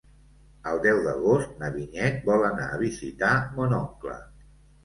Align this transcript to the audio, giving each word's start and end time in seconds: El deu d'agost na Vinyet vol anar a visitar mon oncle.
El 0.71 0.79
deu 0.85 1.01
d'agost 1.07 1.53
na 1.63 1.69
Vinyet 1.77 2.19
vol 2.31 2.47
anar 2.49 2.67
a 2.71 2.81
visitar 2.87 3.31
mon 3.61 3.77
oncle. 3.83 4.19